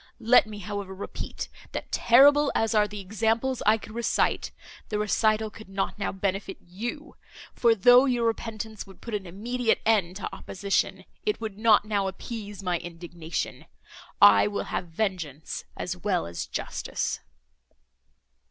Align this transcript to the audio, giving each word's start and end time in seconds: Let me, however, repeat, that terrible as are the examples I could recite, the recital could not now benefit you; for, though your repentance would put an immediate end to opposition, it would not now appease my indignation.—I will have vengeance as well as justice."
Let 0.19 0.47
me, 0.47 0.57
however, 0.57 0.95
repeat, 0.95 1.47
that 1.73 1.91
terrible 1.91 2.51
as 2.55 2.73
are 2.73 2.87
the 2.87 2.99
examples 2.99 3.61
I 3.67 3.77
could 3.77 3.93
recite, 3.93 4.49
the 4.89 4.97
recital 4.97 5.51
could 5.51 5.69
not 5.69 5.99
now 5.99 6.11
benefit 6.11 6.57
you; 6.59 7.17
for, 7.53 7.75
though 7.75 8.05
your 8.05 8.25
repentance 8.25 8.87
would 8.87 8.99
put 8.99 9.13
an 9.13 9.27
immediate 9.27 9.79
end 9.85 10.15
to 10.15 10.35
opposition, 10.35 11.05
it 11.23 11.39
would 11.39 11.59
not 11.59 11.85
now 11.85 12.07
appease 12.07 12.63
my 12.63 12.79
indignation.—I 12.79 14.47
will 14.47 14.63
have 14.73 14.87
vengeance 14.87 15.65
as 15.77 15.95
well 15.95 16.25
as 16.25 16.47
justice." 16.47 17.19